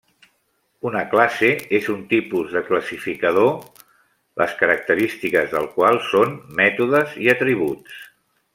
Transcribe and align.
Una 0.89 1.01
classe 1.09 1.49
és 1.79 1.89
un 1.95 1.99
tipus 2.13 2.55
de 2.57 2.63
classificador 2.69 3.51
les 4.43 4.57
característiques 4.63 5.55
del 5.57 5.71
qual 5.77 6.03
són 6.09 6.35
mètodes 6.63 7.17
i 7.27 7.31
atributs. 7.37 8.03